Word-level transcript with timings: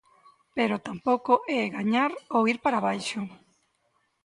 Pero 0.57 0.83
tampouco 0.87 1.33
é 1.57 1.61
gañar 1.77 2.11
ou 2.35 2.41
ir 2.51 2.57
para 2.63 2.77
abaixo. 2.79 3.19